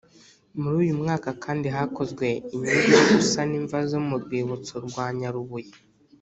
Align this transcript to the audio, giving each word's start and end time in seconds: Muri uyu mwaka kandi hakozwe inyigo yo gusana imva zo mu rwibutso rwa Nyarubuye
Muri 0.61 0.75
uyu 0.83 0.93
mwaka 1.01 1.29
kandi 1.43 1.67
hakozwe 1.75 2.25
inyigo 2.53 2.87
yo 2.95 3.03
gusana 3.15 3.53
imva 3.59 3.77
zo 3.89 3.99
mu 4.07 4.15
rwibutso 4.23 4.73
rwa 4.85 5.05
Nyarubuye 5.19 5.71